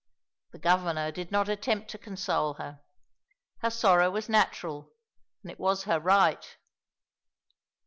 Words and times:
The 0.49 0.57
Governor 0.57 1.11
did 1.11 1.31
not 1.31 1.47
attempt 1.47 1.91
to 1.91 1.99
console 1.99 2.55
her. 2.55 2.81
Her 3.59 3.69
sorrow 3.69 4.09
was 4.09 4.27
natural, 4.29 4.91
and 5.43 5.51
it 5.51 5.59
was 5.59 5.83
her 5.83 5.99
right. 5.99 6.57